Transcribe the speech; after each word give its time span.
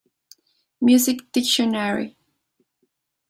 Music 0.81 1.31
Dictionary. 1.31 2.17